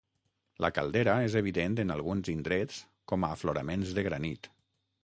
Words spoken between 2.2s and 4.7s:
indrets com a afloraments de granit.